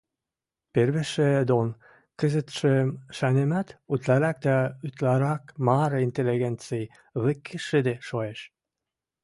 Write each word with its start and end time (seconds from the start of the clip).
Первишӹ 0.73 1.29
дон 1.49 1.69
кӹзӹтшӹм 2.19 2.89
шанемӓт, 3.17 3.67
утларак 3.93 4.37
дӓ 4.45 4.57
утларак 4.85 5.43
мары 5.65 5.97
интеллигенци 6.07 6.81
вӹкӹ 7.23 7.57
шӹдӹ 7.67 7.95
шоэш. 8.07 8.39